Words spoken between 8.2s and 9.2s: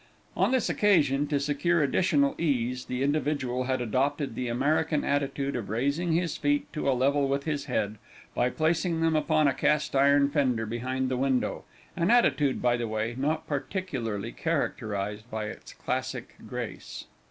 by placing them